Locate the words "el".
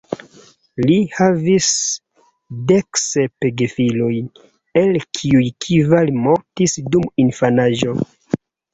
4.85-5.01